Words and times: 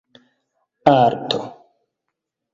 arto 0.97 1.41